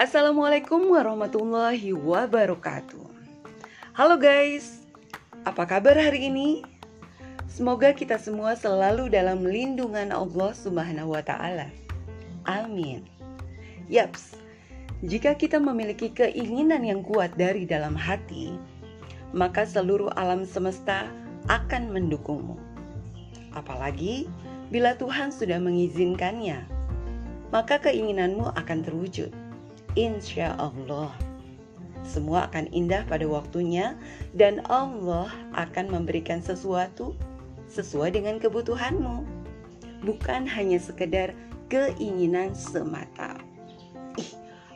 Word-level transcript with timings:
Assalamualaikum 0.00 0.96
warahmatullahi 0.96 1.92
wabarakatuh. 1.92 3.04
Halo 3.92 4.16
guys, 4.16 4.88
apa 5.44 5.68
kabar 5.68 5.92
hari 5.92 6.32
ini? 6.32 6.64
Semoga 7.44 7.92
kita 7.92 8.16
semua 8.16 8.56
selalu 8.56 9.12
dalam 9.12 9.44
lindungan 9.44 10.08
Allah 10.08 10.56
Subhanahu 10.56 11.12
wa 11.12 11.20
Ta'ala. 11.20 11.68
Amin. 12.48 13.04
Yaps, 13.92 14.40
jika 15.04 15.36
kita 15.36 15.60
memiliki 15.60 16.08
keinginan 16.08 16.80
yang 16.80 17.04
kuat 17.04 17.36
dari 17.36 17.68
dalam 17.68 17.92
hati, 17.92 18.56
maka 19.36 19.68
seluruh 19.68 20.08
alam 20.16 20.48
semesta 20.48 21.12
akan 21.52 21.92
mendukungmu. 21.92 22.56
Apalagi 23.52 24.32
bila 24.72 24.96
Tuhan 24.96 25.28
sudah 25.28 25.60
mengizinkannya, 25.60 26.64
maka 27.52 27.76
keinginanmu 27.76 28.48
akan 28.56 28.80
terwujud. 28.80 29.39
Insya 29.98 30.54
Allah 30.54 31.10
semua 32.06 32.48
akan 32.50 32.70
indah 32.74 33.04
pada 33.06 33.26
waktunya 33.28 33.94
dan 34.34 34.64
Allah 34.66 35.30
akan 35.54 35.92
memberikan 35.94 36.40
sesuatu 36.42 37.14
sesuai 37.70 38.18
dengan 38.18 38.42
kebutuhanmu. 38.42 39.22
Bukan 40.02 40.48
hanya 40.48 40.80
sekedar 40.80 41.36
keinginan 41.70 42.56
semata. 42.56 43.38
Ih, 44.18 44.32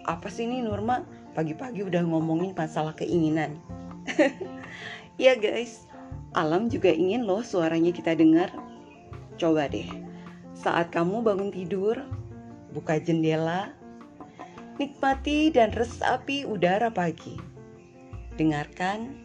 apa 0.07 0.31
sih 0.31 0.47
ini 0.47 0.63
Norma? 0.63 1.03
Pagi-pagi 1.35 1.83
udah 1.83 2.07
ngomongin 2.07 2.55
masalah 2.55 2.95
keinginan. 2.95 3.59
ya 5.25 5.35
guys, 5.35 5.91
alam 6.39 6.71
juga 6.71 6.95
ingin 6.95 7.27
loh 7.27 7.43
suaranya 7.43 7.91
kita 7.91 8.15
dengar. 8.15 8.55
Coba 9.35 9.67
deh, 9.67 9.91
saat 10.55 10.95
kamu 10.95 11.27
bangun 11.27 11.51
tidur, 11.51 11.99
buka 12.71 13.03
jendela, 13.03 13.75
nikmati 14.81 15.55
dan 15.55 15.71
resapi 15.71 16.43
udara 16.43 16.91
pagi. 16.91 17.39
Dengarkan 18.35 19.23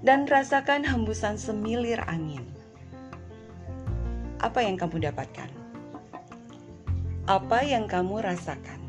dan 0.00 0.24
rasakan 0.24 0.86
hembusan 0.86 1.36
semilir 1.36 2.00
angin. 2.08 2.44
Apa 4.38 4.62
yang 4.62 4.78
kamu 4.78 5.10
dapatkan? 5.10 5.50
Apa 7.28 7.60
yang 7.66 7.90
kamu 7.90 8.24
rasakan? 8.24 8.80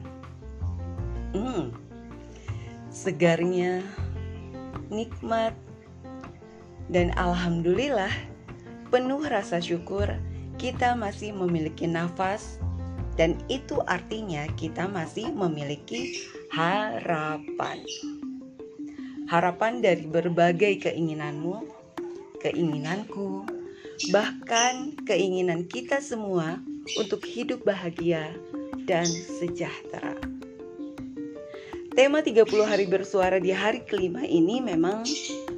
Hmm, 1.35 1.75
segarnya, 2.93 3.83
nikmat, 4.87 5.52
dan 6.89 7.11
alhamdulillah 7.19 8.09
penuh 8.89 9.21
rasa 9.21 9.61
syukur 9.61 10.09
kita 10.57 10.97
masih 10.97 11.31
memiliki 11.31 11.85
nafas 11.85 12.57
dan 13.20 13.36
itu 13.52 13.84
artinya 13.84 14.48
kita 14.56 14.88
masih 14.88 15.36
memiliki 15.36 16.23
harapan. 16.56 17.84
Harapan 19.28 19.84
dari 19.84 20.08
berbagai 20.08 20.88
keinginanmu, 20.88 21.67
keinginanku, 22.39 23.44
bahkan 24.16 24.95
keinginan 25.03 25.67
kita 25.67 26.00
semua 26.00 26.64
untuk 26.95 27.28
hidup 27.28 27.67
bahagia 27.67 28.31
dan 28.88 29.06
sejahtera. 29.06 30.16
Tema 32.00 32.23
30 32.23 32.48
hari 32.64 32.88
bersuara 32.88 33.44
di 33.44 33.52
hari 33.52 33.83
kelima 33.83 34.23
ini 34.23 34.64
memang 34.64 35.04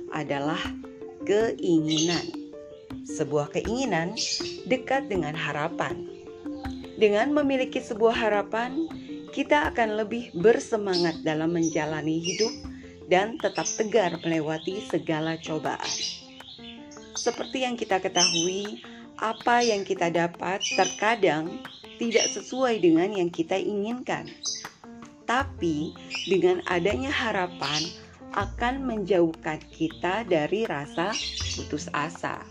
adalah 0.09 0.59
keinginan. 1.29 2.25
Sebuah 3.05 3.53
keinginan 3.53 4.17
dekat 4.65 5.05
dengan 5.13 5.37
harapan 5.37 6.20
dengan 7.01 7.33
memiliki 7.33 7.81
sebuah 7.81 8.13
harapan, 8.13 8.85
kita 9.33 9.73
akan 9.73 10.05
lebih 10.05 10.29
bersemangat 10.37 11.25
dalam 11.25 11.49
menjalani 11.49 12.21
hidup 12.21 12.53
dan 13.09 13.41
tetap 13.41 13.65
tegar 13.73 14.21
melewati 14.21 14.85
segala 14.85 15.33
cobaan. 15.41 15.89
Seperti 17.17 17.65
yang 17.65 17.73
kita 17.73 17.97
ketahui, 17.97 18.85
apa 19.17 19.65
yang 19.65 19.81
kita 19.81 20.13
dapat 20.13 20.61
terkadang 20.77 21.65
tidak 21.97 22.29
sesuai 22.29 22.77
dengan 22.77 23.17
yang 23.17 23.33
kita 23.33 23.57
inginkan. 23.57 24.29
Tapi 25.25 25.97
dengan 26.29 26.61
adanya 26.69 27.09
harapan 27.09 27.81
akan 28.37 28.85
menjauhkan 28.85 29.57
kita 29.73 30.21
dari 30.29 30.69
rasa 30.69 31.17
putus 31.57 31.89
asa. 31.97 32.45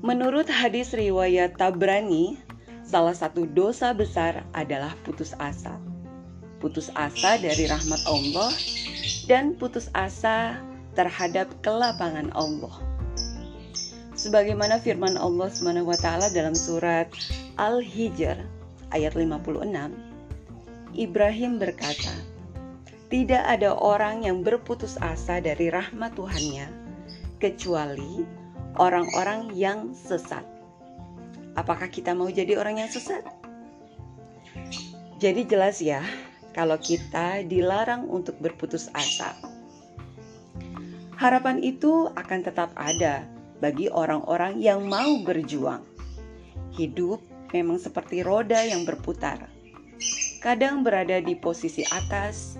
Menurut 0.00 0.48
hadis 0.48 0.96
riwayat 0.96 1.60
Tabrani, 1.60 2.49
Salah 2.90 3.14
satu 3.14 3.46
dosa 3.46 3.94
besar 3.94 4.42
adalah 4.50 4.98
putus 5.06 5.30
asa. 5.38 5.78
Putus 6.58 6.90
asa 6.98 7.38
dari 7.38 7.70
rahmat 7.70 8.02
Allah 8.10 8.50
dan 9.30 9.54
putus 9.54 9.86
asa 9.94 10.58
terhadap 10.98 11.46
kelapangan 11.62 12.34
Allah. 12.34 12.82
Sebagaimana 14.18 14.82
firman 14.82 15.14
Allah 15.14 15.46
SWT 15.54 16.34
dalam 16.34 16.58
surat 16.58 17.06
Al-Hijr 17.62 18.42
ayat 18.90 19.14
56, 19.14 19.94
Ibrahim 20.90 21.62
berkata, 21.62 22.10
"Tidak 23.06 23.42
ada 23.46 23.70
orang 23.70 24.26
yang 24.26 24.42
berputus 24.42 24.98
asa 24.98 25.38
dari 25.38 25.70
rahmat 25.70 26.18
Tuhannya 26.18 26.66
kecuali 27.38 28.26
orang-orang 28.82 29.54
yang 29.54 29.94
sesat." 29.94 30.59
Apakah 31.58 31.90
kita 31.90 32.14
mau 32.14 32.30
jadi 32.30 32.54
orang 32.58 32.82
yang 32.82 32.90
sesat? 32.90 33.26
Jadi 35.20 35.44
jelas 35.44 35.82
ya, 35.82 36.00
kalau 36.56 36.78
kita 36.80 37.44
dilarang 37.44 38.08
untuk 38.08 38.38
berputus 38.40 38.88
asa. 38.96 39.36
Harapan 41.20 41.60
itu 41.60 42.08
akan 42.16 42.40
tetap 42.40 42.72
ada 42.80 43.28
bagi 43.60 43.92
orang-orang 43.92 44.56
yang 44.56 44.88
mau 44.88 45.20
berjuang. 45.20 45.84
Hidup 46.72 47.20
memang 47.52 47.76
seperti 47.76 48.24
roda 48.24 48.64
yang 48.64 48.88
berputar. 48.88 49.52
Kadang 50.40 50.80
berada 50.80 51.20
di 51.20 51.36
posisi 51.36 51.84
atas, 51.92 52.56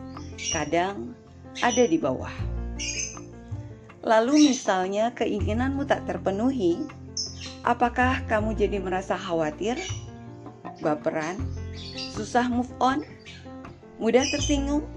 kadang 0.52 1.16
ada 1.64 1.88
di 1.88 1.96
bawah. 1.96 2.32
Lalu 4.04 4.52
misalnya 4.52 5.12
keinginanmu 5.16 5.88
tak 5.88 6.04
terpenuhi, 6.04 6.84
Apakah 7.60 8.24
kamu 8.24 8.56
jadi 8.56 8.80
merasa 8.80 9.20
khawatir, 9.20 9.76
baperan, 10.80 11.36
susah 12.16 12.48
move 12.48 12.72
on, 12.80 13.04
mudah 14.00 14.24
tersinggung, 14.32 14.88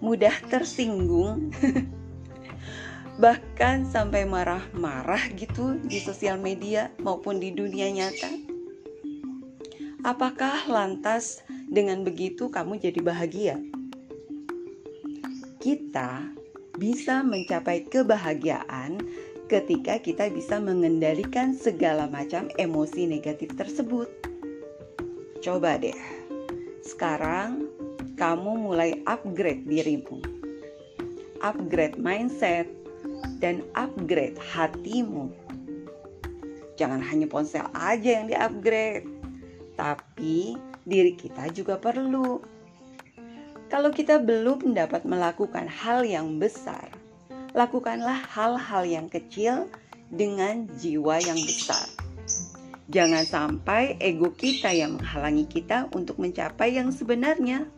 mudah 0.00 0.32
tersinggung, 0.48 1.52
bahkan 3.22 3.84
sampai 3.84 4.24
marah-marah 4.24 5.28
gitu 5.36 5.76
di 5.84 6.00
sosial 6.00 6.40
media 6.40 6.88
maupun 7.04 7.36
di 7.36 7.52
dunia 7.52 7.92
nyata? 7.92 8.32
Apakah 10.00 10.64
lantas 10.72 11.44
dengan 11.68 12.00
begitu 12.00 12.48
kamu 12.48 12.80
jadi 12.80 13.00
bahagia? 13.04 13.60
Kita 15.60 16.32
bisa 16.80 17.20
mencapai 17.20 17.84
kebahagiaan 17.84 18.96
ketika 19.50 19.98
kita 19.98 20.30
bisa 20.30 20.62
mengendalikan 20.62 21.50
segala 21.50 22.06
macam 22.06 22.46
emosi 22.54 23.10
negatif 23.10 23.50
tersebut. 23.58 24.06
Coba 25.42 25.74
deh, 25.74 25.98
sekarang 26.86 27.66
kamu 28.14 28.70
mulai 28.70 29.02
upgrade 29.10 29.66
dirimu, 29.66 30.22
upgrade 31.42 31.98
mindset, 31.98 32.70
dan 33.42 33.66
upgrade 33.74 34.38
hatimu. 34.38 35.34
Jangan 36.78 37.02
hanya 37.02 37.26
ponsel 37.26 37.66
aja 37.74 38.22
yang 38.22 38.30
di-upgrade, 38.30 39.02
tapi 39.74 40.54
diri 40.86 41.18
kita 41.18 41.50
juga 41.50 41.74
perlu. 41.74 42.38
Kalau 43.66 43.90
kita 43.90 44.22
belum 44.22 44.78
dapat 44.78 45.02
melakukan 45.02 45.66
hal 45.66 46.06
yang 46.06 46.38
besar, 46.38 46.99
lakukanlah 47.54 48.22
hal-hal 48.30 48.82
yang 48.86 49.06
kecil 49.10 49.66
dengan 50.10 50.66
jiwa 50.78 51.18
yang 51.22 51.38
besar. 51.38 51.86
Jangan 52.90 53.22
sampai 53.22 53.94
ego 54.02 54.34
kita 54.34 54.74
yang 54.74 54.98
menghalangi 54.98 55.46
kita 55.46 55.86
untuk 55.94 56.18
mencapai 56.18 56.74
yang 56.74 56.90
sebenarnya 56.90 57.70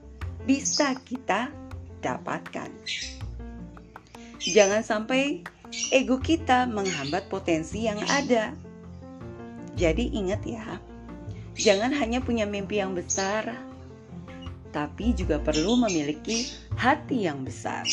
bisa 0.48 0.96
kita 1.04 1.52
dapatkan. 2.00 2.72
Jangan 4.40 4.80
sampai 4.80 5.44
ego 5.92 6.16
kita 6.16 6.64
menghambat 6.64 7.28
potensi 7.28 7.84
yang 7.84 8.00
ada. 8.08 8.56
Jadi 9.76 10.16
ingat 10.16 10.40
ya, 10.48 10.80
jangan 11.56 11.92
hanya 11.96 12.24
punya 12.24 12.48
mimpi 12.48 12.80
yang 12.80 12.96
besar, 12.96 13.56
tapi 14.72 15.12
juga 15.12 15.40
perlu 15.40 15.80
memiliki 15.80 16.48
hati 16.76 17.28
yang 17.28 17.44
besar 17.44 17.84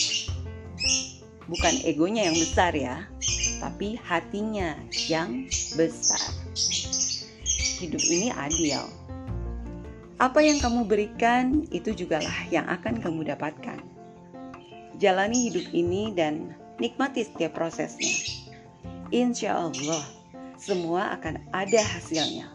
bukan 1.49 1.81
egonya 1.81 2.29
yang 2.29 2.37
besar 2.37 2.71
ya, 2.77 3.09
tapi 3.57 3.97
hatinya 3.97 4.77
yang 5.09 5.49
besar. 5.73 6.21
Hidup 7.81 8.03
ini 8.05 8.29
adil. 8.29 8.85
Apa 10.19 10.43
yang 10.43 10.59
kamu 10.59 10.85
berikan 10.85 11.63
itu 11.71 11.95
jugalah 11.95 12.43
yang 12.51 12.67
akan 12.67 12.99
kamu 12.99 13.33
dapatkan. 13.33 13.79
Jalani 14.99 15.47
hidup 15.47 15.71
ini 15.71 16.11
dan 16.11 16.53
nikmati 16.75 17.23
setiap 17.23 17.55
prosesnya. 17.55 18.11
Insya 19.15 19.55
Allah, 19.55 20.03
semua 20.59 21.15
akan 21.15 21.39
ada 21.55 21.79
hasilnya, 21.79 22.51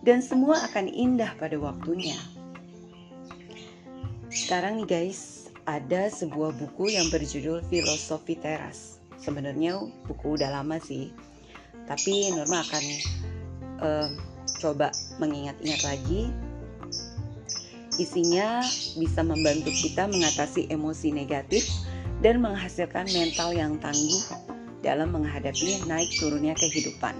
dan 0.00 0.24
semua 0.24 0.56
akan 0.72 0.88
indah 0.88 1.36
pada 1.36 1.60
waktunya. 1.60 2.16
Sekarang 4.32 4.80
nih 4.80 4.88
guys, 4.88 5.35
ada 5.66 6.08
sebuah 6.08 6.54
buku 6.56 6.94
yang 6.94 7.10
berjudul 7.10 7.62
Filosofi 7.66 8.38
Teras. 8.38 9.02
Sebenarnya 9.18 9.82
buku 10.06 10.38
udah 10.38 10.62
lama 10.62 10.78
sih, 10.78 11.10
tapi 11.90 12.30
Norma 12.30 12.62
akan 12.62 12.84
uh, 13.82 14.08
coba 14.62 14.94
mengingat-ingat 15.18 15.82
lagi 15.82 16.30
Isinya 17.96 18.60
bisa 19.00 19.24
membantu 19.24 19.72
kita 19.72 20.04
mengatasi 20.04 20.68
emosi 20.68 21.16
negatif 21.16 21.64
dan 22.20 22.44
menghasilkan 22.44 23.08
mental 23.08 23.56
yang 23.56 23.80
tangguh 23.80 24.20
dalam 24.84 25.16
menghadapi 25.16 25.80
naik 25.88 26.12
turunnya 26.20 26.52
kehidupan. 26.60 27.16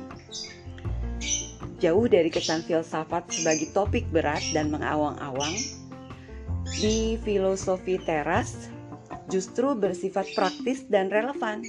Jauh 1.80 2.08
dari 2.08 2.28
kesan 2.28 2.60
filsafat 2.64 3.24
sebagai 3.32 3.72
topik 3.72 4.04
berat 4.12 4.40
dan 4.52 4.68
mengawang-awang, 4.68 5.56
di 6.76 7.16
filosofi 7.24 7.96
teras 8.04 8.68
justru 9.32 9.72
bersifat 9.72 10.28
praktis 10.36 10.84
dan 10.92 11.08
relevan 11.08 11.64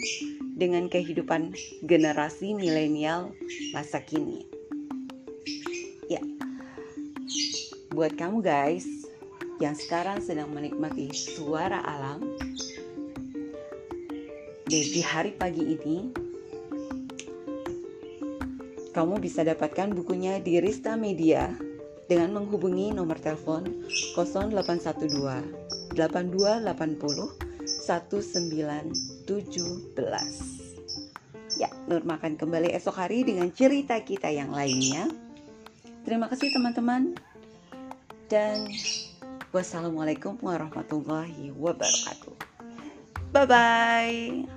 dengan 0.59 0.91
kehidupan 0.91 1.55
generasi 1.87 2.51
milenial 2.51 3.31
masa 3.71 4.03
kini. 4.03 4.43
Ya, 6.11 6.19
buat 7.95 8.19
kamu 8.19 8.43
guys 8.43 8.83
yang 9.63 9.79
sekarang 9.79 10.19
sedang 10.19 10.51
menikmati 10.51 11.07
suara 11.15 11.79
alam 11.87 12.27
di 14.67 14.99
hari 15.07 15.31
pagi 15.39 15.63
ini 15.79 15.97
kamu 18.91 19.23
bisa 19.23 19.47
dapatkan 19.47 19.95
bukunya 19.95 20.43
di 20.43 20.59
Rista 20.59 20.99
Media 20.99 21.66
dengan 22.07 22.39
menghubungi 22.39 22.95
nomor 22.95 23.19
telepon 23.19 23.67
0812 24.15 25.91
8280 25.95 27.47
1917 27.87 30.67
Ya, 31.57 31.73
Nur 31.89 32.05
makan 32.05 32.37
kembali 32.37 32.69
esok 32.75 33.01
hari 33.01 33.25
dengan 33.25 33.49
cerita 33.49 33.97
kita 34.03 34.29
yang 34.29 34.53
lainnya. 34.53 35.09
Terima 36.05 36.29
kasih 36.29 36.53
teman-teman. 36.53 37.17
Dan 38.29 38.69
Wassalamualaikum 39.55 40.35
warahmatullahi 40.43 41.55
wabarakatuh. 41.55 42.35
Bye 43.31 43.47
bye. 43.47 44.56